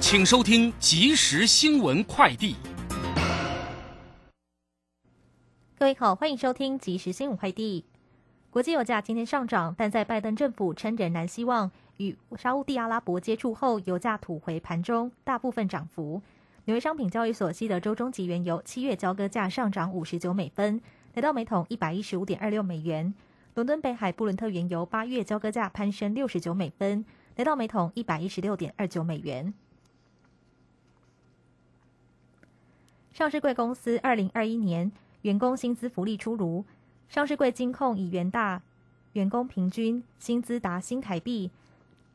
[0.00, 2.56] 请收听即时新闻快递。
[5.78, 7.84] 各位好，欢迎收听即时新闻快递。
[8.50, 16.20] 国际油价今天上涨，但在拜登政府称仍然希望与沙地阿拉伯接触后，油价吐回盘中大部分涨幅。
[16.66, 20.80] 纽约商品交易所西德州中级原油七月交割价上涨五十九美分，
[21.14, 23.12] 来到每桶一百一十五点二六美元。
[23.54, 27.04] 伦敦北海布伦特原油八月交割价攀升六十九美分，
[27.36, 29.54] 来到每桶一百一十六点二九美元。
[33.12, 34.90] 上市贵公司二零二一年
[35.22, 36.64] 员工薪资福利出炉。
[37.08, 38.62] 上市柜金控以元大
[39.12, 41.50] 员工平均薪资达新台币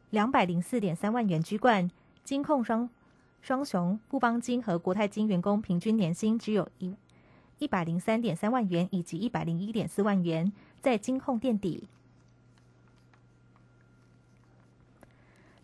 [0.09, 1.91] 两百零四点三万元居冠，
[2.23, 2.89] 金控双
[3.41, 6.95] 双雄富邦金和国泰金员工平均年薪只有一
[7.59, 11.87] 一百零三点三万元以及一百零一点四万元，在金控垫底。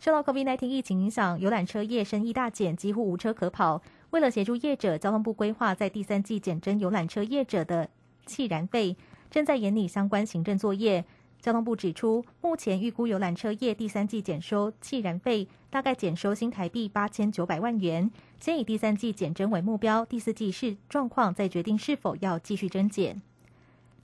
[0.04, 3.82] 受到 COVID-19 疫情影响，游览车业生意大减，几乎无车可跑。
[4.10, 7.90] 为了协助业者，交通部规划在第三季减征游览车业者的
[8.26, 8.98] 气燃费。
[9.32, 11.06] 正在研拟相关行政作业。
[11.40, 23.22] 交通部指出，目前预估游览车业第三季减收气燃费大概减收新台币八千九百万元，先以第三季减征为目标，第四季视状况再决定是否要继续增减。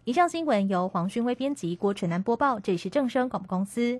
[0.06, 2.58] 以上新闻由黄勋威编辑，郭纯南播报。
[2.58, 4.00] 这里是正声广播公司。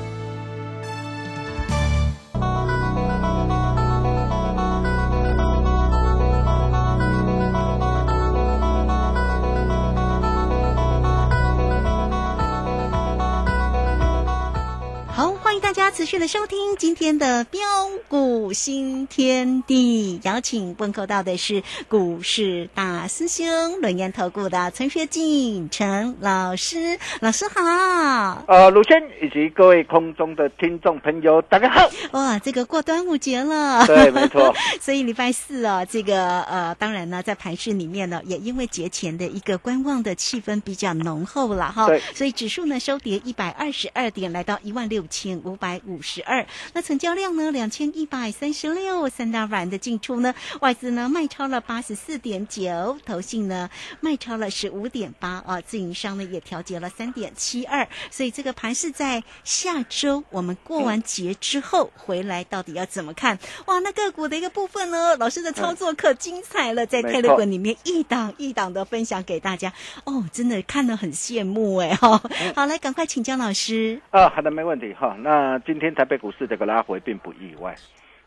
[15.93, 17.59] 持续的收听今天的标
[18.07, 23.45] 股新天地，邀请问候到的是股市大师兄
[23.81, 28.43] 轮研投顾的陈学进陈老师，老师好。
[28.47, 31.89] 呃，鲁轩以及各位空中的听众朋友，大家好。
[32.13, 34.55] 哇，这个过端午节了，对，没错。
[34.79, 41.87] 所以礼拜四啊，这个呃，当然呢，在盘市里面呢，也因为节前的一个观望的气氛比较浓厚了哈。
[41.87, 42.01] 对。
[42.15, 45.80] 所以指数呢收跌一百二十二点，来到一万六千五百。
[45.85, 47.51] 五十二，那成交量呢？
[47.51, 50.33] 两千一百三十六，三大板的进出呢？
[50.59, 53.69] 外资呢卖超了八十四点九，投信呢
[53.99, 63.37] 卖超了十五点八啊，自营商呢也调节了三点七二，所以这个盘是在下周我们过完节之后回来，到底要怎么看？
[63.65, 69.73] 哇，那个股的一个部分呢，老师的操作可精彩了，在泰勒滚里面一档一档的分享给大家
[70.05, 72.21] 哦，真的看得很羡慕哎哈，
[72.55, 75.59] 好来赶快请江老师啊，好的没问题哈，那。
[75.71, 77.73] 今天台北股市这个拉回并不意外，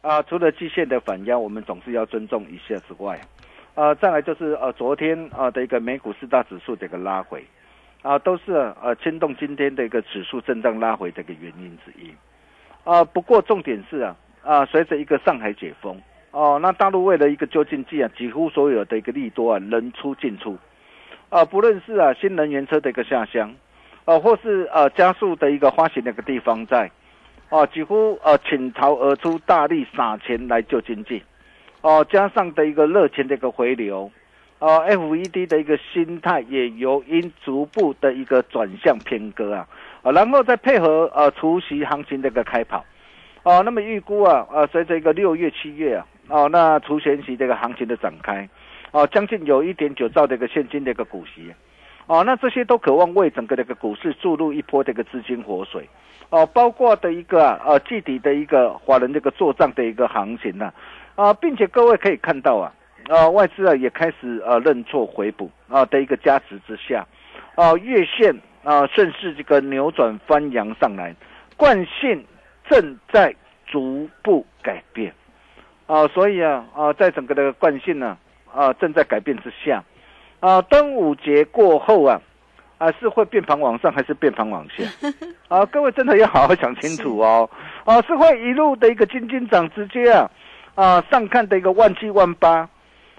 [0.01, 3.21] 啊，除了季线的反压，我们总是要尊重一下之外，
[3.75, 7.45] 啊，再来就是呃昨天啊的一个美股四大指数这个拉回，
[8.01, 8.53] 啊，都是
[8.83, 12.11] 呃牵动今天的一个指数震荡拉回的一个原因之一，
[12.83, 20.57] 啊，不过重点是啊啊，随着一个上海解封，哦，那大陆为了一个究竟剂啊，几乎所有的一个利多啊人出进出，
[21.29, 23.55] 啊，不论是啊新能源车的一个下乡，
[24.07, 26.91] 啊，或是呃加速的一个发行那个地方在。
[27.51, 31.23] 哦，几乎呃倾巢而出，大力撒钱来救经济，
[31.83, 34.11] 哦，加上的一个热钱的一个回流，
[34.59, 39.69] 哦，FED 的一个心态也由因逐步的一个转向偏割啊，
[40.03, 42.85] 啊，然后再配合呃除夕行情的一个开跑，
[43.45, 48.49] 哦，那么预估啊，呃，随着一个六月、七月啊，哦，那除夕这个行情的展开，
[48.91, 51.55] 哦，将近有一点九兆的一个现金的一个股息，
[52.07, 55.89] 哦，那这些都渴望为整个这个股市注入一波这个资金活水，
[56.29, 60.71] 哦，包括的一个呃季底的一个华人这个做账的一个行情呢，
[61.15, 62.71] 啊，并且各位可以看到啊，
[63.09, 67.07] 啊外资啊也开始呃认错回补啊的一个加持之下，
[67.55, 71.17] 啊月线啊顺势这个扭转翻扬上来，
[71.57, 72.23] 惯性
[72.69, 73.35] 正在
[73.67, 75.11] 逐步改变，
[75.87, 78.19] 啊，所以啊啊在整个的惯性呢
[78.53, 79.83] 啊正在改变之下。
[80.45, 82.21] 啊，端午节过后啊，
[82.77, 84.85] 啊是会变盘往上还是变盘往下？
[85.49, 87.49] 啊，各位真的要好好想清楚哦。
[87.87, 90.31] 啊，是会一路的一个金金涨，直接啊
[90.75, 92.69] 啊上看的一个万七万八，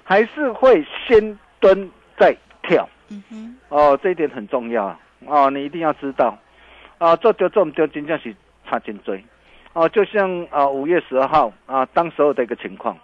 [0.03, 2.87] 还是会先蹲再跳？
[3.09, 3.57] 嗯哼。
[3.69, 4.99] 哦，这一点很重要啊。
[5.25, 6.37] 哦，你一定要知道。
[6.99, 8.35] 啊，做丢做唔丢，真正是
[8.69, 9.25] 差劲追。
[9.73, 12.95] 哦，就像啊五月十二号啊，当时候的一个情况。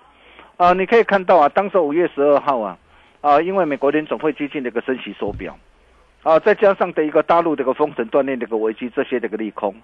[0.57, 2.77] 啊，你可以看到啊，当时五月十二号啊。
[3.21, 5.55] 啊，因为美国联总会接近的一个升息缩表，
[6.23, 9.75] 啊，再加上的一个大陆的一个封城锻炼的一个危机，这些的一个利空，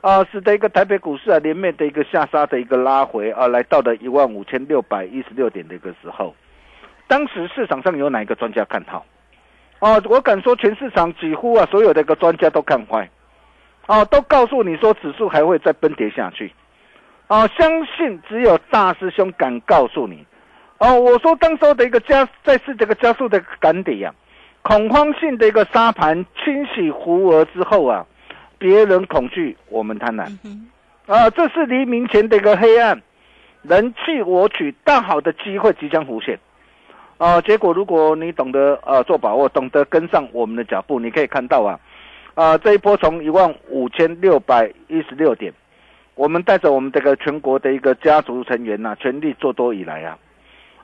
[0.00, 6.34] 啊，使得一个台北股市啊连面的一个下杀的一个拉回啊，来到了一万五千六百一十六点的一个时候，
[7.06, 9.04] 当时市场上有哪一个专家看好？
[9.80, 13.06] 啊，我敢说全市场几乎啊所有的一个专家都看坏，
[13.84, 16.50] 啊，都告诉你说指数还会再崩跌下去，
[17.26, 20.24] 啊，相信只有大师兄敢告诉你。
[20.82, 24.12] 哦，我说当时的一个加，再次这个加速的赶底呀，
[24.62, 28.04] 恐慌性的一个沙盘清洗胡额之后啊，
[28.58, 30.24] 别人恐惧，我们贪婪，
[31.06, 33.00] 啊，这是黎明前的一个黑暗，
[33.62, 36.36] 人气我取，大好的机会即将浮现，
[37.16, 41.78] 啊，结果如果你懂得呃做把握，懂得跟上我们的脚步，你可以看到啊，
[42.34, 45.52] 啊这一波从一万五千六百一十六点，
[46.16, 50.18] 我们带着我们这个全国的一个家族成员呐，全力做多以来啊。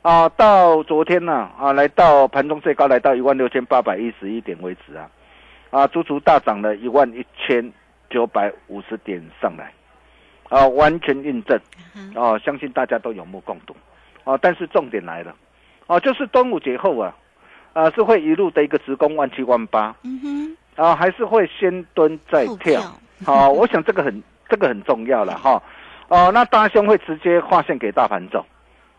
[0.02, 5.10] 啊，到昨天呢，啊，来到盘中最高来到一万六千八百一十一点为止啊，
[5.70, 7.72] 啊，足足大涨了一万一千
[8.08, 9.72] 九百五十点上来，
[10.48, 11.60] 啊，完全印证，
[12.14, 13.74] 啊，相信大家都有目共睹，
[14.22, 15.34] 啊，但是重点来了，
[15.88, 17.14] 啊，就是端午节后啊，
[17.72, 20.20] 啊，是会一路的一个直攻万七万八，嗯
[20.76, 22.80] 哼，啊，还是会先蹲再跳，
[23.26, 25.60] 好，我想这个很这个很重要了哈，
[26.06, 28.46] 哦，那大兄会直接划线给大盘走。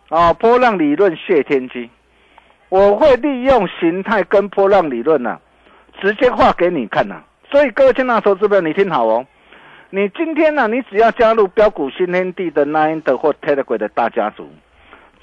[0.10, 1.90] 啊，波浪理论谢天机，
[2.70, 5.40] 我会利用形态跟波浪理论呢，
[6.02, 7.22] 直接画给你看呐。
[7.52, 9.26] 所以各位亲爱的投资者，你听好哦。
[9.92, 14.50] 你今天呢，你只要加入标股新天地的 Nine 的或 Telegram 的大家族，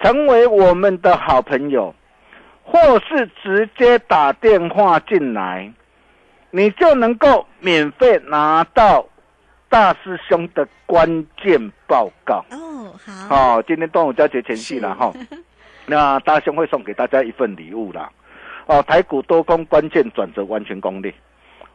[0.00, 1.94] 成为我们的好朋友，
[2.62, 5.72] 或是直接打电话进来，
[6.50, 9.06] 你就能够免费拿到。
[9.68, 12.44] 大师兄的关键报告。
[12.50, 12.94] 哦，
[13.28, 15.12] 好，好，今天端午佳节前夕了哈，
[15.86, 18.10] 那大师兄会送给大家一份礼物啦，
[18.66, 21.12] 哦，台股多空关键转折完全攻略，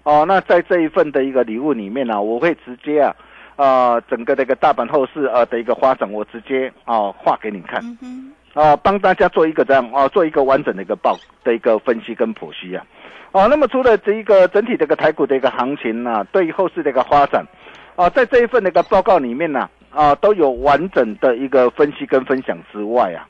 [0.03, 3.15] 哦，那在这一份的一个礼物里面呢，我会直接啊，
[3.57, 7.83] 啊，整个这个大盘后市啊的一个发展，我直接啊画给你看，
[8.53, 12.85] 啊，帮大家做一个这样啊，做一个完整的一个报的一个分析跟剖析啊，
[13.33, 17.45] 哦，那么除了这一个整体这个台股的一个行情呢，对于后市的一个发展。
[17.95, 23.27] 啊，在这一份那个报告里面呢，啊，都有完整的一个分析跟分享之外啊，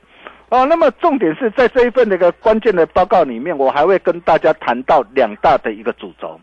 [0.50, 6.40] 哦，那么重点是在这一份那个关键的报告里面，我还会跟大家谈到两大的一个主轴，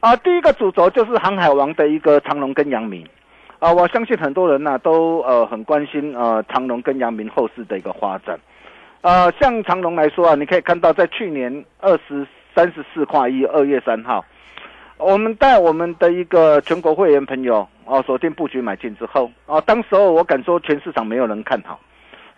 [0.00, 3.06] 啊，第一个主轴就是航海王的一个长龙跟阳明，
[3.58, 8.38] 啊，我相信很多人呢都呃很关心呃长龙跟阳明后市的一个发展，
[9.02, 14.24] 呃，像长龙来说啊，你可以看到在去年二十三十四块一二月三号。
[15.04, 21.80] 我们带我们的一个全国会员朋友哦，锁定布局买进之后哦，当时候我敢说全市场没有人看好，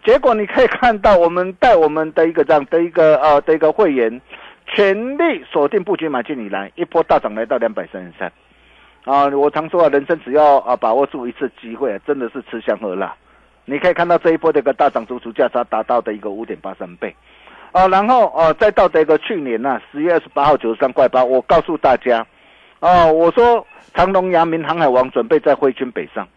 [0.04, 4.20] 结果你可以看到我们带我们的一个这样的一个呃的一个会员，
[4.66, 8.32] 全力锁定布局买进以来，一波大涨来到两百三十三，
[9.04, 13.14] 啊，我常说啊，人生只要啊把握住一次机会，真的是吃香喝辣。
[13.66, 17.14] 你可以看到这一波的一个大涨，足足价差达到的一个五点八三倍，
[17.72, 22.26] 啊，然后啊再到的一个去年呢十月二十八号九十三块八，我告诉大家。
[22.84, 26.28] 哦，我说长隆、阳明、航海王准备在挥军北上，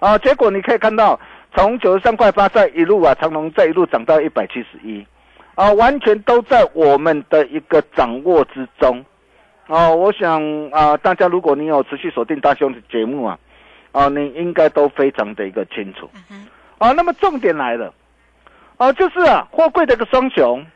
[0.00, 1.20] 啊，结果你可以看到，
[1.54, 5.06] 从九十三块八再一路啊，长隆再一路涨到一百七十一，
[5.54, 9.04] 啊，完全都在我们的一个掌握之中，
[9.68, 13.38] 哦，我想啊，大家如果你有持续锁定大兄的节目啊，
[13.92, 16.10] 啊，你应该都非常的一个清楚，
[16.78, 17.94] 啊，那么重点来了，
[18.78, 20.66] 啊，就是啊，货柜的一个双雄，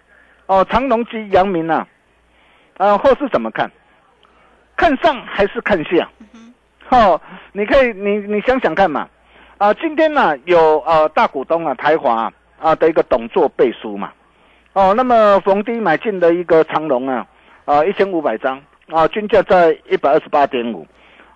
[0.47, 1.85] 哦，长隆及阳明啊，
[2.77, 3.69] 啊，后市怎么看？
[4.79, 6.09] 看上还是看下？
[6.91, 7.21] 哦，
[7.53, 9.07] 你可以，你你想想看嘛。
[9.59, 14.13] 啊，今天呢有呃大股东啊台华啊的一个董座背书嘛。
[14.73, 17.27] 哦，那么逢低买进的一个长隆啊，
[17.65, 20.87] 啊一千五百张啊，均价在一百二十八点五。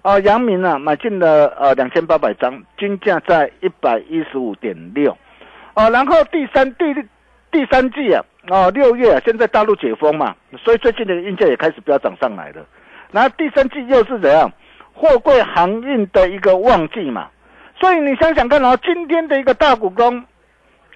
[0.03, 5.17] 啊，阳明啊买进了呃两千八百张，均价在一百一十五点六。
[5.75, 6.95] 啊，然后第三第
[7.51, 10.35] 第三季啊，啊六月啊，现在大陆解封嘛，
[10.65, 12.65] 所以最近的运价也开始飙涨上来了。
[13.13, 14.51] 然后第三季又是怎样？
[14.95, 17.29] 货柜航运的一个旺季嘛，
[17.81, 20.23] 所以你想想看啊，今天的一个大股东，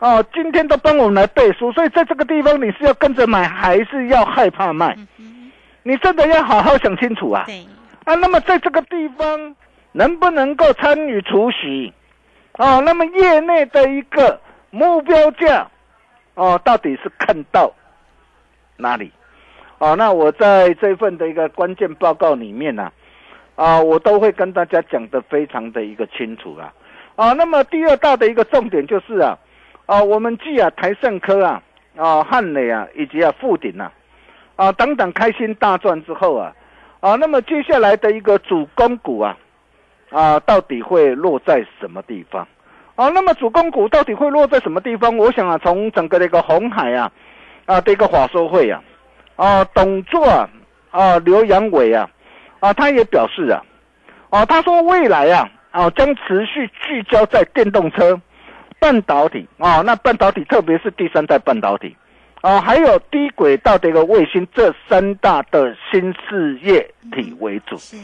[0.00, 4.96] 哦，今天都帮我们来背书，所以在这个地方你是要跟着买，还是要害怕卖？
[5.82, 7.46] 你真的要好好想清楚啊！
[8.04, 9.56] 啊，那么在这个地方
[9.92, 11.92] 能不能够参与除息？
[12.58, 15.66] 哦，那么业内的一个目标价，
[16.34, 17.72] 哦，到底是看到
[18.76, 19.10] 哪里？
[19.78, 22.90] 啊，那我在这份的一个关键报告里面呢、
[23.54, 26.72] 啊，我都会跟大家讲的非常的一个清楚啊。
[27.14, 29.38] 啊，那么第二大的一个重点就是啊，
[29.86, 31.62] 啊，我们继啊台盛科啊、
[31.96, 33.92] 啊汉磊啊以及啊富鼎啊，
[34.56, 36.54] 啊等等开心大赚之后啊，
[37.00, 39.36] 啊，那么接下来的一个主攻股啊，
[40.10, 42.46] 啊到底会落在什么地方？
[42.96, 45.14] 啊，那么主攻股到底会落在什么地方？
[45.16, 47.12] 我想啊，从整个的一个红海啊，
[47.66, 48.82] 啊的一个华收会啊，
[49.36, 50.48] 啊董座啊，
[50.90, 52.08] 啊刘阳伟啊，
[52.60, 53.62] 啊他也表示啊，
[54.30, 58.20] 啊他说未来啊，啊将持续聚焦在电动车、
[58.78, 61.96] 半导体啊，那半导体特别是第三代半导体
[62.40, 67.76] 啊，还有低轨道的一个卫星这三大的新事业体为主。
[67.76, 67.96] 是，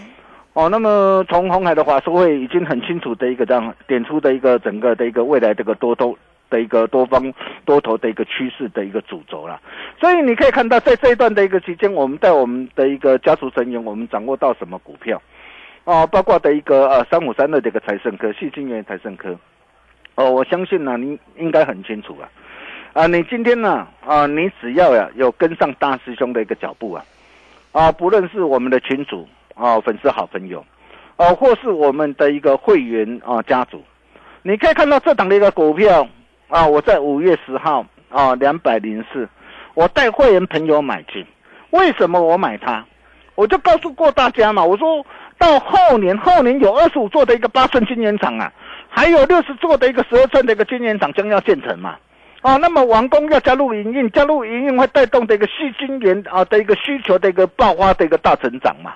[0.52, 6.16] 哦，那么从红海的华收会已经很清楚的一个这样点出的一个整个的一个未来这个多头
[6.52, 7.32] 的一个多方
[7.64, 9.58] 多头的一个趋势的一个主轴啦。
[9.98, 15.20] 所以你可以看到，在这一段的一个期间，我们在我们的一个家族成员，我们掌握到什么股票？
[15.84, 19.34] 哦，包括的一个呃三五三的一个财盛科、细晶源财盛科。
[20.14, 22.28] 哦，我相信呢，您应该很清楚啊。
[22.92, 27.02] 啊，你今天呢，啊，你只要呀有跟上大师兄的一个脚步啊，
[27.72, 30.62] 啊，不论是我们的群主啊、粉丝好朋友，
[31.16, 33.82] 哦、或是我们的一个会员啊、家族，
[34.42, 36.06] 你可以看到这档的一个股票
[36.52, 39.26] 啊，我在五月十号啊两百零四，
[39.72, 41.24] 我带会员朋友买进，
[41.70, 42.84] 为什么我买它？
[43.34, 45.02] 我就告诉过大家嘛，我说
[45.38, 48.52] 到后年，后年有二十五座的一个八寸晶圆厂啊，
[48.90, 51.96] 还有六十座的一个十二寸的一个晶圆厂将要建成嘛。
[52.42, 58.92] 哦，那么完工要加入营运，加入营运会带动的一个细晶圆啊的一个需求的一个爆发的一个大成长嘛。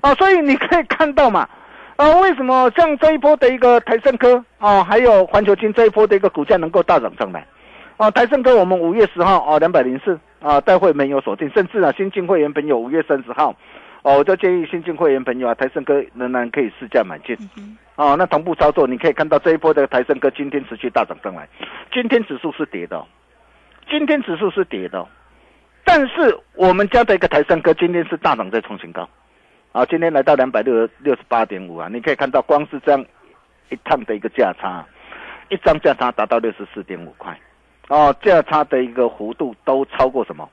[0.00, 1.48] 啊，所以你可以看到嘛，
[1.96, 7.46] 啊，为什么像这一波的一个台盛科啊，还有环球金这一波的一个股价能够大涨上来？
[7.96, 13.54] 啊，台盛科我们五月十号啊两百零四啊，待会没有锁定，甚至啊新进会员朋友五月三十号，
[14.02, 17.36] 哦，我就建议新进会员朋友啊，台盛科仍然可以试价买进。
[17.94, 21.48] 哦，那同步操作，你可以看到这一波的台盛科今天持续大涨上来，
[21.92, 23.06] 今天指数是跌的、哦，
[23.88, 25.06] 今天指数是跌的、哦，
[25.84, 29.08] 但是我们家的一个台盛科今天是大涨再创新高，
[29.74, 33.04] 啊，今天来到两百六六十八点五啊，你可以看到光是这样
[33.70, 34.86] 一趟的一个价差，
[35.48, 37.36] 一张价差达到六十四点五块，
[37.88, 40.48] 哦，价差的一个幅度都超过什么？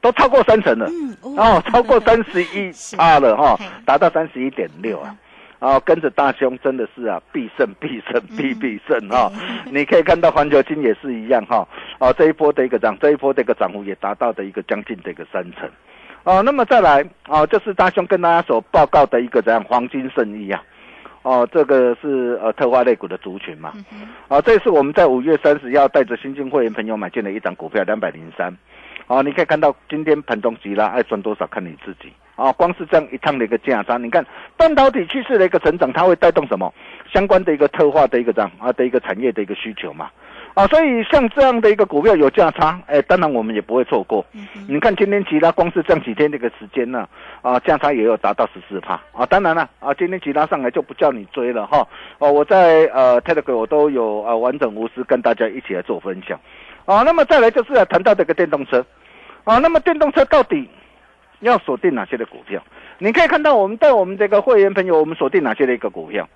[0.00, 3.64] 都超过三成了，嗯哦，超过三十一是趴了哈、嘿。
[3.84, 5.16] 达到三十一点六啊。
[5.58, 9.28] 啊，跟着大兄真的是啊，必胜必胜必必胜哈、
[9.70, 11.66] 你可以看到环球金也是一样哈、
[11.98, 15.68] 啊，这一波的一个涨，这一波的一个涨幅也达到的一个将近的一个三成。
[16.24, 20.62] 哦、那么再来啊，就是大兄跟大家所报告的一个怎样黄金圣衣啊，
[21.22, 23.72] 哦、这个是呃特化类股的族群嘛，
[24.28, 28.56] 啊，这是我们在五月三十要带着新进会员朋友买进的一张股票两百零三，
[29.08, 32.12] 哦，你可以看到今天盘中急拉，爱赚多少看你自己。
[32.34, 34.24] 啊，光是这样一趟的一个价差，你看
[34.56, 36.72] 半导体趋势的一个成长，它会带动什么？
[37.12, 40.10] 相关的一个特化的一个这样啊的一个产业的一个需求嘛。
[40.54, 44.24] 啊，所以像这样的一个股票有价差，哎，当然我们也不会错过。
[44.68, 47.08] 你看今天吉拉光是这样几天这个时间呢，
[47.40, 49.24] 啊，价差也有达到十四帕啊。
[49.24, 51.86] 当然了，啊，今天吉拉上来就不叫你追了哈。
[52.18, 56.38] 哦、我在呃 Telegram 我都有啊完整无私跟大家一起来做分享。
[56.84, 58.84] 啊，那么再来就是啊谈到这个电动车，
[59.44, 60.68] 啊，那么电动车到底
[61.40, 62.62] 要锁定哪些的股票？
[62.98, 66.28] 你可以看到我们在我们这个会员朋友，我们锁定哪些的一个股票？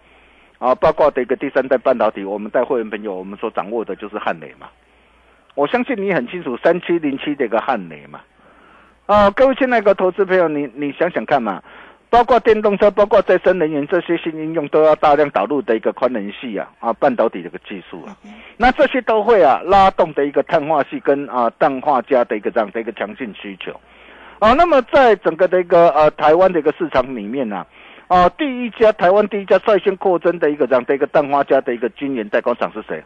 [0.59, 4.69] 啊，包括的一个第三代半导体，我们带会员朋友，我们所掌握的就是汉磊嘛。
[5.55, 8.21] 我相信你很清楚三七零七的一个汉磊嘛。
[9.07, 11.63] 啊，各位亲爱的投资朋友，你你想想看嘛，
[12.11, 18.17] 包括电动车，包括再生能源这些新应用，都要大量导入的一个宽能系啊啊半导体这个技术啊，
[18.57, 23.73] 那这些都会啊拉动的一个碳化系跟啊氮化镓的一个这样的一个强劲需求。
[24.39, 27.67] 啊，那么在整个的一个呃台湾的一个市场里面呢、啊，
[28.37, 33.03] 第一家台湾第一家率先扩增的一个这样的一个氮化镓的一个晶圆代工厂是谁？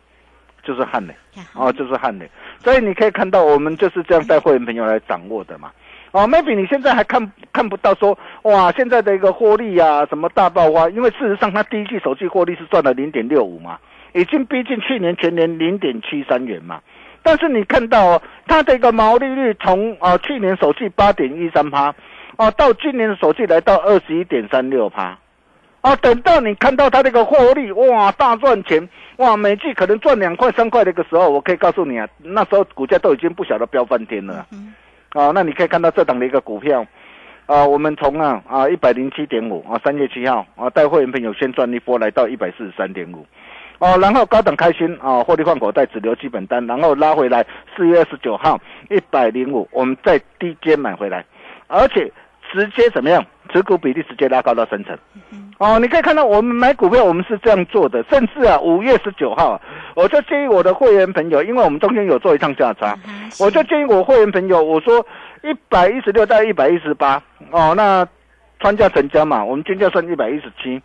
[0.63, 1.15] 就是汉磊，
[1.55, 2.31] 哦，就是汉磊。
[2.59, 5.71] 所以你可以看到，我们就是这样带会员朋友来掌握的嘛。
[6.13, 10.91] 哦，maybe 你现在还看看不到说，哇，现在的一个获利啊，什么大爆发？
[10.91, 13.79] 因为事实上，它第一季首季获利是赚了零点六五嘛，
[14.13, 16.81] 已经逼近去年全年零点七三元嘛。
[17.23, 21.95] 但是你看到哦，它的一个毛利率从啊去年首季八点一三趴，
[22.41, 25.15] 哦，到今年的首季来到二十一点三六趴，
[25.83, 34.47] 啊，等到你看到它这个获利，哇，大赚钱，哇，每季可能赚两块三块的一个时候，我可以告诉你啊，那时候股价都已经不晓得飙翻天了。
[35.11, 36.83] 啊，那你可以看到这档的一个股票，
[37.45, 43.27] 啊，我们从啊啊一百零七点五啊三月七号啊带会员朋友先赚一波来到一百四十三点五，
[43.81, 47.45] 哦，然后高等开心啊获利换口袋只留基本单，然后拉回来
[47.77, 51.23] 四月二十九号一百零五，我们再低阶买回来，
[51.67, 52.11] 而且
[52.53, 53.25] 直接怎么样？
[53.53, 54.97] 持股比例直接拉高到三成。
[55.59, 59.61] 哦，你可以看到我们买股票，我们是这样做的，甚至啊，五月十九号，
[59.95, 62.97] 我就建议我的会员朋友，因为我们中间有做一趟价差，
[63.39, 65.05] 我就建议我会员朋友，我说
[65.43, 68.07] 一百一十六到一百一十八，哦，那
[68.61, 70.81] 穿价成交嘛，我们均价算一百一十七，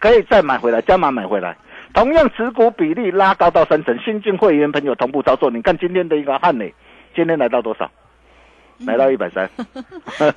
[0.00, 1.56] 可以再买回来，加码买回来，
[1.94, 6.74] 同样持股比例拉高到三成，新进会员朋友同步操作，你看今天的一个汉磊，
[7.14, 7.88] 今天来到多少？
[8.84, 9.48] 来到一百三，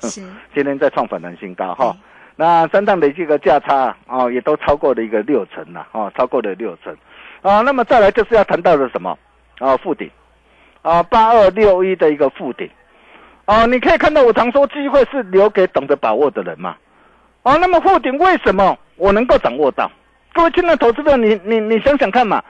[0.54, 1.96] 今天再创反弹新高哈。
[2.36, 6.96] 那三趟的这个价差啊，也都超过了一个六成了啊，超过了六成
[7.42, 7.60] 啊。
[7.60, 9.18] 那么再来就是要谈到的什么
[9.58, 9.76] 啊？
[9.76, 10.10] 附顶
[10.80, 12.70] 啊，八二六一的一个附顶
[13.44, 16.76] 啊，你可以看到我常说机会是留给懂得把握的人嘛
[17.42, 17.56] 啊。
[17.56, 19.90] 那么附顶为什么我能够掌握到？
[20.32, 22.42] 各位亲爱的投资者，你你你想想看嘛，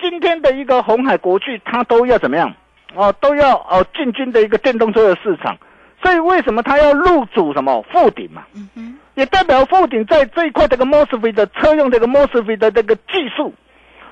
[0.00, 2.54] 今天的一个红海国际，它都要怎么样？
[2.94, 5.56] 哦，都要哦进军的一个电动车的市场，
[6.02, 7.84] 所以为什么它要入主什么？
[7.92, 8.44] 富鼎嘛？
[8.54, 13.52] 嗯哼，也代表富鼎在这一块这个 mosfet 的车用这个 mosfet 的这个技术，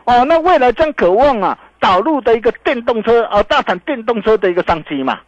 [0.05, 5.21] 哦，那未来将渴望啊导入的一个电动车啊大产电动车的一个商机嘛，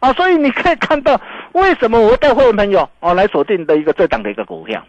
[0.00, 1.20] 啊，所以你可以看到
[1.52, 4.84] 为什么我带会员朋友哦来锁定的一个这档的一个股票，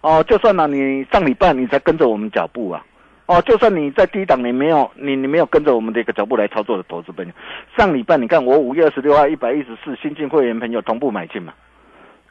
[0.00, 2.84] 哦，就算呢你上礼拜你才跟着我们脚步啊。
[3.32, 7.32] 哦，就算你在低档，你没有你你没有跟着我们的一个脚步来操作的投资朋友，
[7.76, 11.54] 上礼拜你看我五月二十六号一百一十四新进会员朋友同步买进嘛，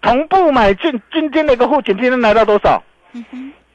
[0.01, 2.83] 同步买进，今天那个户景今天来到多少？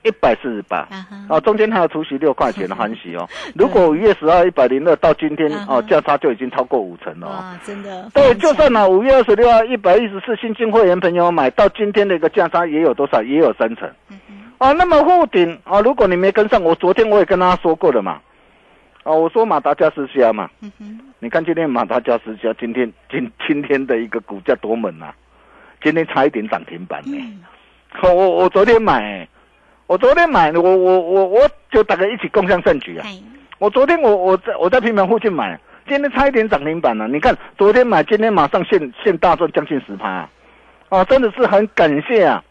[0.02, 0.86] 一百四十八。
[1.28, 3.28] 哦，中间还有除息六块钱的 欢喜哦。
[3.56, 7.26] 如果五月十号一百零二到今天哦，价差就已经超过五成了。
[7.26, 8.08] 啊，真的。
[8.14, 13.20] 对，就算呢五月二十六号一百一十四新进会员朋友买到今天的一个价差也有多少？
[13.20, 13.90] 也有三成。
[14.58, 18.20] 哦，那么护顶啊，如果你没跟上，我昨天我也跟大家说过了嘛。
[19.02, 20.50] 啊，我说马达加斯加嘛，
[21.20, 25.14] 你看今天马达加斯加今天今今天的一个股价多猛啊，
[25.82, 27.16] 今天差一点涨停板呢。
[28.02, 29.28] 我我我昨天买，
[29.86, 33.06] 我昨天买，我我我我就大家一起共享盛举啊。
[33.58, 37.06] 我昨天我我在我在平门附近买，今天差一点涨停板了。
[37.06, 40.28] 你看昨天买，今天马上现现大赚将近十趴，
[40.88, 42.42] 啊，真的是很感谢啊。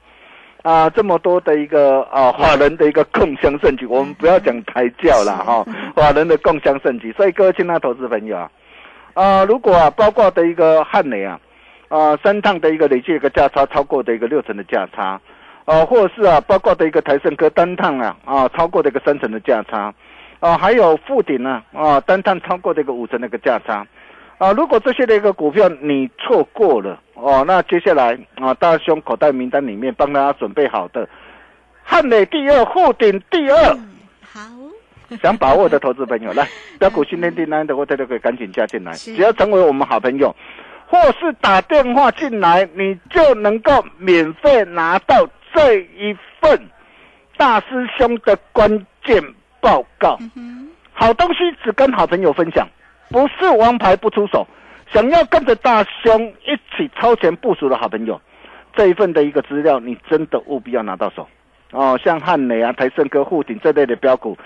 [0.66, 5.64] 啊，这么多的一个啊，华人的一个共享盛举，我们不要讲抬轿了哈，
[5.96, 7.14] 华人的共享盛举。
[7.14, 8.50] 所以各位亲爱投资朋友啊，
[9.14, 11.40] 啊，如果啊，包括的一个汉雷啊，
[11.88, 15.22] 啊，三趟的一个累计一个价差超过的一个六成的价差，
[15.66, 19.94] 啊，或者是啊，包括的一个台盛科单趟啊，啊，超过的一个三成的价差，
[20.40, 23.86] 啊，还有富鼎呢，啊，单趟超过的一个五成的一个价差。
[24.38, 31.08] 啊，如果这些的一个股票你错过了哦，那接下来啊，大兄口袋名单里面帮大家准备好的
[31.84, 33.78] 汉磊第二，沪鼎第二，
[34.22, 34.42] 好，
[35.22, 40.36] 想把握的投资朋友 来，标股训练订单的，我这都可以赶紧加进来，只要成为我们好朋友，
[40.88, 46.60] 或是打电话进来，你就能够免费拿到这一份
[47.38, 48.70] 大师兄的关
[49.06, 49.24] 键
[49.62, 50.20] 报告，
[50.92, 52.68] 好东西只跟好朋友分享。
[53.10, 54.48] 不是王牌不出手，
[54.92, 58.20] 想要跟着大兄一起超前部署的好朋友，
[58.76, 61.28] 这一份的一个资料，你真的务必要拿到手
[61.72, 62.00] 哦。
[62.04, 64.38] 像汉美啊、台盛科、沪鼎这类的标股，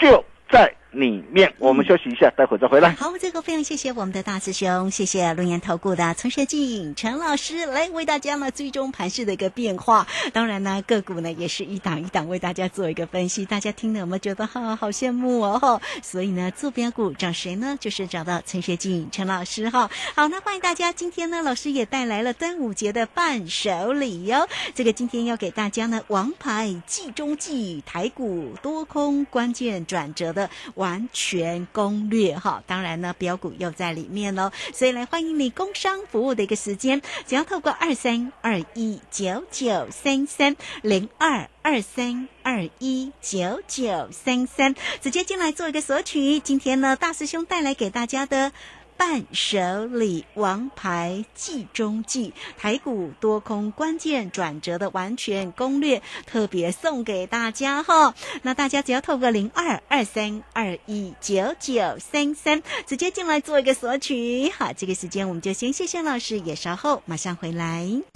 [0.00, 0.72] 就在。
[0.96, 2.90] 里面，我们休息一下，待会再回来。
[2.92, 10.06] 好，这个非常谢谢我们的大师兄，谢谢龙岩投顾的陈学进陈老师来为大家呢追踪盘势的一个变化。
[10.32, 13.44] 当然呢，个股呢也是一档一档为大家做一个分析。
[13.44, 15.82] 大家听了有没有觉得哈好羡慕哦哈？
[16.02, 17.76] 所以呢，坐标股找谁呢？
[17.78, 19.90] 就是找到陈学进陈老师哈。
[20.14, 20.90] 好，那欢迎大家。
[20.94, 24.48] 今天呢，老师也带来了端午节的伴手礼哟。
[24.74, 30.85] 这个今天要给大家呢，王牌计中计台股多空关键转折的王。
[30.86, 46.38] 完全攻略哈，当然呢，标股又在里面喽，所以来欢迎你工商服务的一个时间，只要透过二三二一九九三三零二二三二一九九三三直接进来做一个索取。
[46.38, 48.52] 今天呢，大师兄带来给大家的
[48.96, 58.14] 伴手礼王牌计中计，台股多空关键转折的完全攻略，特别送给大家哈。
[58.42, 64.50] 那大家只要透过零二二三二一九九三三直接进来做一个索取。
[64.50, 68.15] 好，这个时间我们就先谢谢老师，也稍后马上回来。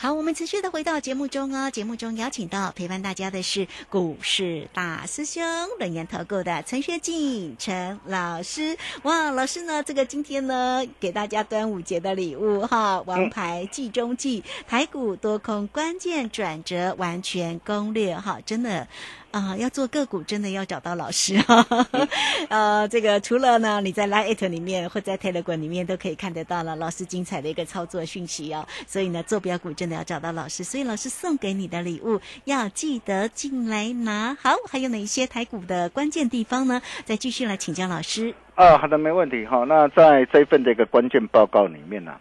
[0.00, 1.68] 好，我们持续的回到节目中哦。
[1.68, 5.42] 节目中邀请到陪伴大家的是股市大师兄
[5.80, 8.78] 轮研投顾的陈学进陈老师。
[9.02, 9.82] 哇，老师呢？
[9.82, 18.86] 这个今天呢，给大家端午节的礼物哈，王牌计中计，台股多空关键转折完全攻略哈，真的
[19.30, 21.62] 啊，要做个股真的要找到老师哈。
[22.48, 28.66] 呃，这个除了呢，你在 Line 里面或在 Telegram 里面都可以看得到了老师精彩的一个操作讯息哦。
[28.86, 29.98] 所以呢，做标股真的。
[29.98, 34.32] 要找到老师，所以老师送给你的礼物要记得进来拿。
[34.40, 36.80] 好，还有哪一些台股的关键地方呢？
[37.04, 38.32] 再继续来请教老师。
[38.54, 39.44] 啊，好的，没问题。
[39.44, 42.12] 哈，那在这份的一个关键报告里面呢，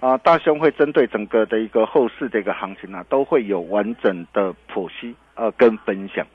[0.00, 6.26] 啊，大兄会针对整个的一个后市的一个行情呢，都会有完整的剖析呃跟分享。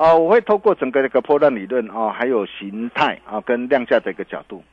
[0.00, 4.64] 啊，我会透过整个这个波段理论啊，还有形态啊跟量价的一个角度。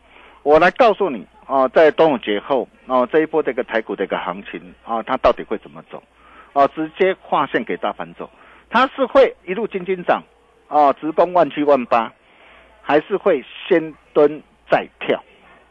[0.42, 6.02] 我来告诉你啊，在端午节后啊，这一波这个台股的一个行情啊，它到底会怎么走？
[6.54, 8.30] 啊，直接划线给大盘走，
[8.70, 10.24] 它是会一路轻轻涨
[10.70, 12.10] 啊，直攻万七万八，
[12.82, 15.22] 还是会先蹲再跳？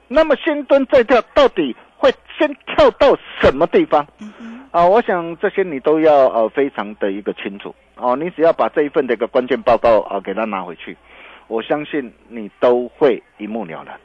[0.06, 4.06] 那么先蹲再跳，到底会先跳到什么地方？
[4.76, 8.14] 啊，我想这些你都要呃非常的一个清楚哦。
[8.14, 10.94] 你只要把这一份的一个关键报告啊给它拿回去，
[11.48, 13.98] 我相信你都会一目了然。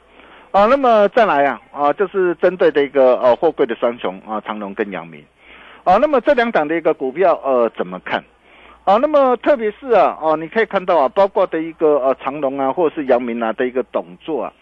[0.50, 5.22] 啊，那么再来啊，啊，就是针对的一个呃货柜的双雄啊，长隆跟阳明，
[5.84, 8.24] 啊，那么这两档的一个股票呃怎么看？
[8.84, 14.52] 啊，那么特别是啊，哦，你可以看到啊，包括的一个呃长隆啊，或者是阳明啊的一个董座啊，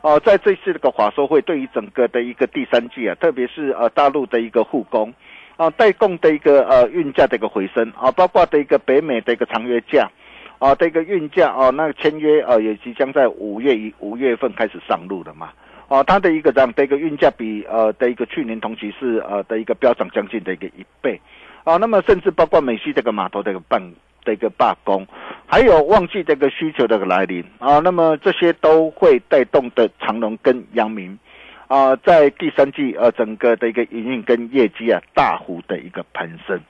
[0.00, 5.12] 哦，在这次这个华收会对于整个的一个第三季啊，特别是呃大陆的一个护工
[5.58, 10.10] 啊，代供的一个呃运价的一个回升啊，包括的一个北美的一个长约价。
[10.58, 15.50] 啊，这个运价啊，那个签约啊，也即将在五月一五月份开始上路了嘛。
[15.86, 21.20] 哦，它的一个这样的一个运价比呃的一个去年同期是呃的一个飙涨将近的一个一倍。
[21.62, 23.80] 啊，那么甚至包括美西这个码头的一个办
[24.24, 25.06] 的一个罢工，
[25.46, 31.16] 还有旺季这个需求的来临啊，那么这些都会带动的长隆跟阳明
[31.68, 36.60] 啊，在第三季呃整个的一个营运跟业绩啊大幅的一个攀升。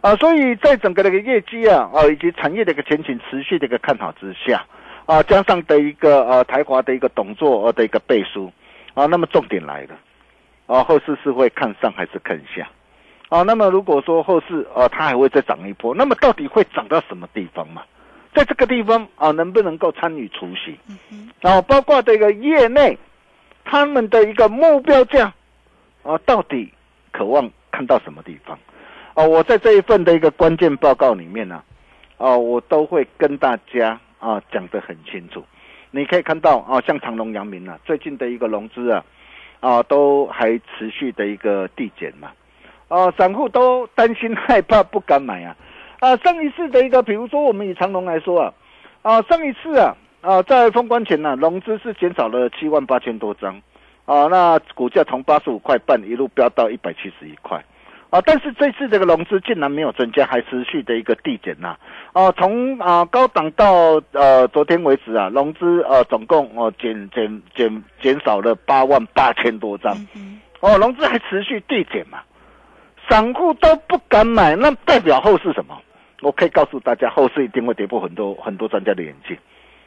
[0.00, 4.64] 啊，所以在整个的一个业绩啊，啊以及产业的一个前景持续的一个看好之下，
[5.06, 8.50] 啊加上的一个呃台华的一个动作的一个背书，
[8.94, 9.96] 啊那么重点来了，
[10.66, 12.68] 啊后市是会看上还是看下？
[13.28, 17.82] 啊那么如果说后市啊它还会再涨一波，那么到底会涨到什么地方嘛？
[18.34, 20.78] 在这个地方啊能不能够参与除息？
[21.40, 22.98] 然后包括这个业内
[23.64, 25.32] 他们的一个目标价
[26.02, 26.72] 啊到底
[27.12, 28.58] 渴望看到什么地方？
[29.14, 31.62] 哦，我在这一份的一个关键报告里面呢，
[32.16, 35.44] 啊，我都会跟大家啊讲得很清楚。
[35.90, 39.04] 你可以看到啊，像长隆、阳明啊，最近的一个融资啊，
[39.58, 42.30] 啊，都还持续的一个递减嘛。
[42.88, 45.56] 啊，散户都担心害怕，不敢买啊。
[45.98, 48.54] 啊，上一次的一个，比如说我们以长隆来说啊，
[49.02, 53.60] 啊，上一次啊，啊，在封关前呢，融资是减少了七万八千多张，
[54.04, 57.64] 啊，那股价从八十五块半一路飙到一百七十一块。
[58.10, 61.76] 啊，但是这次这个融资竟然没有增加，还持续的一个递减呐。
[62.12, 69.94] 啊，从啊高档到呃昨天为止啊，融资呃总共哦减减减减少了八万八千多张。
[70.58, 72.18] 哦，融资还持续递减嘛，
[73.08, 75.80] 散户都不敢买，那代表后市什么？
[76.20, 79.38] 我可以告诉大家，后市一定会跌破很多很多专家的眼镜。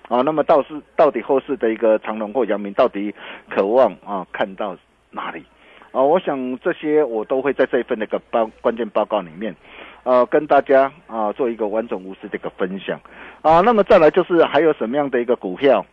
[0.09, 3.13] 啊，那么到是到底后市的一个长龙或阳明到底
[3.49, 4.77] 渴望啊看到
[5.11, 5.43] 哪里？
[5.91, 9.55] 啊，我想这些我都会在这一份那个报关键报告里面，
[10.03, 12.99] 呃，跟大家啊做一个完整无私的一个分享。
[13.41, 15.85] 啊，那么再来就是还有什么样的一个股票？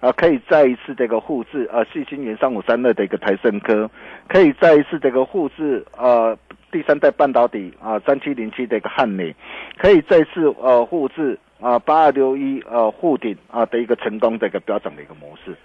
[0.00, 3.90] 啊，可以再一次这个复制啊，细晶元三五三二的一个台盛科，
[4.28, 6.36] 可以再一次这个复制啊
[6.70, 9.34] 第三代半导体啊三七零七的一个汉美，
[9.76, 15.56] 可以再次呃复制啊八二六一呃护顶啊的一个成功的一个标准的一个模式。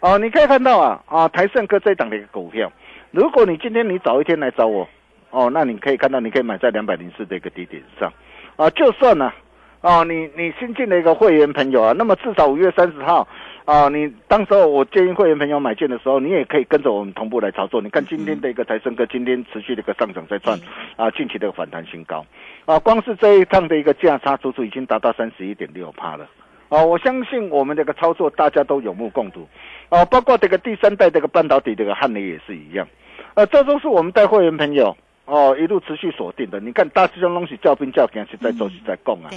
[0.00, 2.70] 啊，你可以看到啊啊台盛科这档的一个股票，
[3.10, 4.88] 如果你今天你早一天来找我，
[5.30, 8.12] 哦，那你可以看到你可以买在两百零四的一个低点上，
[8.56, 9.32] 啊，就算呢。
[9.80, 13.28] 哦，你你新进的一个会员朋友啊，那么至少五月三十号。
[13.64, 17.80] 啊，你当时候我建议会员朋友买进的时候，你也可以跟着我们同步来操作。
[17.80, 20.58] 你看今天的一个台升哥，今天持续的一个上涨在创
[20.96, 22.26] 啊近期的反弹新高，
[22.66, 26.28] 啊，光是这一趟的一个价差，足足已经达到三十一点六帕了。
[26.68, 29.48] 啊，我相信我们这个操作大家都有目共睹。
[29.88, 32.86] 啊，包括这个第三代这个半导体这个汉雷也是一样。
[33.32, 34.94] 呃，这都是我们带会员朋友
[35.24, 36.60] 哦一路持续锁定的。
[36.60, 39.30] 你看大师兄东西叫兵叫将是在做是在供啊。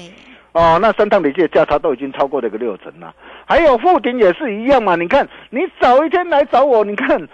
[0.53, 3.13] 哦，那三趟累计的价差都已经超过了一个六成了，
[3.45, 4.95] 还有富鼎也是一样嘛？
[4.95, 7.27] 你看，你早一天来找我，你看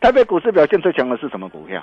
[0.00, 1.82] 台北股市表现最强的是什么股票？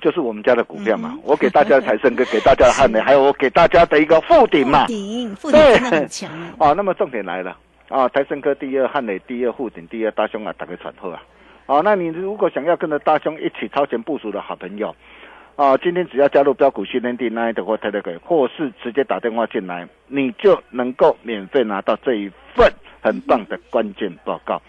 [0.00, 1.16] 就是我们家的股票嘛。
[1.22, 4.80] 我给大家的财神哥，给大家的汉雷， 还有我给大家的一个富鼎嘛。
[4.80, 6.28] 富鼎，富鼎很强。
[6.58, 7.56] 哦，那么重点来了
[7.88, 8.08] 啊！
[8.08, 11.22] 台盛科第二，汉雷第二，富鼎第二，大兄啊，打个传呼啊！
[11.66, 14.94] 哦，那你如果想要跟着大兄一起超前部署的好朋友。
[15.56, 22.68] 啊，今天只要加入标股训练地那的或特特可以，或是直接打电话进来，你就能够免费拿到这一份
[23.00, 24.60] 很棒的关键报告。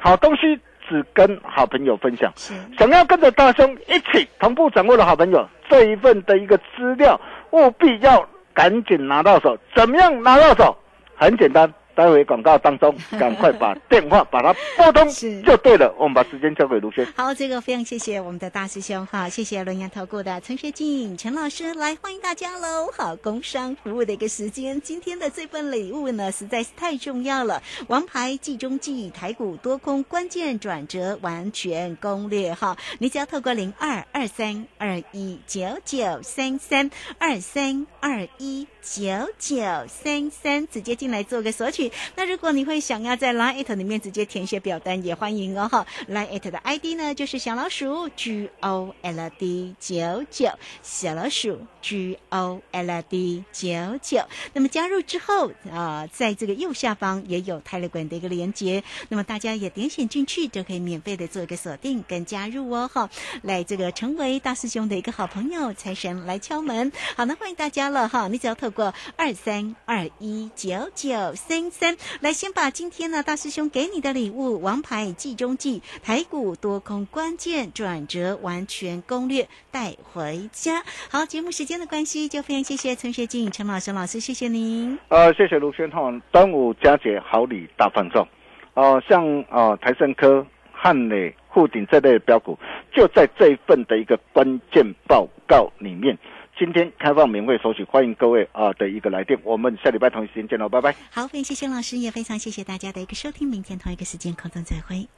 [0.00, 2.32] 好东西只跟好朋友分享，
[2.78, 9.54] 想要跟着大兄一起同步掌握的好朋友，这一份的一个资料务必要赶紧拿到手。
[9.74, 10.74] 怎么样拿到手？
[11.14, 11.70] 很简单。
[11.94, 15.08] 待会广告当中，赶快把电话把它拨通
[15.44, 15.94] 就对了。
[15.98, 17.06] 我们把时间交给卢轩。
[17.16, 22.90] 好，这个非常谢谢我们的大师兄哈，谢谢龙岩投顾的陈学静陈老师来欢迎大家喽。
[22.96, 27.62] 好，工商服务的一个时间，今天的这份礼物呢实在是太重要了。
[27.88, 41.90] 王牌计中计台股多空关键转折完全攻略哈，你只要透过零二二三二一九九三三二三二一九九三三直接进来做个索取。
[42.16, 45.86] 那如果你会想要在 Line at 里面直接填写表单，也欢迎哦哈。
[46.08, 50.50] Line at 的 ID 呢就是小老鼠 G O L D 九九，
[50.82, 53.68] 小老鼠 G O L D 九
[54.02, 54.20] 九。
[54.52, 63.08] 那么加入之后啊，在这个右下方也有泰勒管的一个连接，那么大家也点选进去就可以免费的做一个锁定跟加入哦哈，
[63.42, 66.90] 来这个成为大师兄的一个好朋友，财神来敲门。
[67.16, 71.70] 好，那欢迎大家了哈，你只要透过二三二一九九三。
[71.70, 80.82] 三来，先把今天呢大师兄给你的礼物——王牌计中计台股多空关键转折完全攻略带回家。
[81.10, 84.98] 好，节目时间的关系，就非常谢谢陈学静陈老师老师，谢谢您。
[85.08, 88.26] 呃，谢谢卢轩浩，端午佳节好礼大放送。
[88.74, 92.58] 哦，像啊台盛科、汉磊、沪鼎这类标股，
[92.92, 96.18] 就在这一份的一个关键报告里面。
[96.64, 99.36] 今天开放免费索取，欢迎各位啊的一个来电。
[99.42, 100.94] 我们下礼拜同一时间见喽，拜拜。
[101.10, 103.48] 好，非常谢谢老师，也非常谢谢大家的一个收听。
[103.48, 105.08] 明天同一个时间空中再会。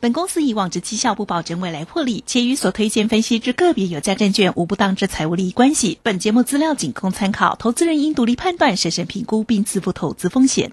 [0.00, 5.98] 本公司以往之绩效不保证未来获利，且与所推荐分析之个别有价证券无不当之财务利益关系。
[6.04, 10.72] 本节目资料仅供参考，投资人应独立判断、审慎评估并自负投资风险。